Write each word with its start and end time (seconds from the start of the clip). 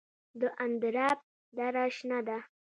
د 0.39 0.41
اندراب 0.63 1.17
دره 1.57 1.83
شنه 1.95 2.19
ده 2.27 2.37